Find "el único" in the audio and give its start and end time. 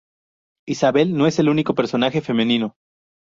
1.37-1.75